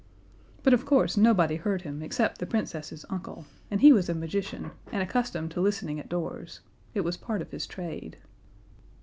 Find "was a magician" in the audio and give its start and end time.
3.93-4.71